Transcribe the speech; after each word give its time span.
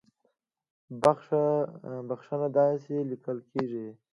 بخښنه 2.09 2.47
داسې 2.57 2.95
ليکل 3.11 3.37
کېږي 3.51 3.85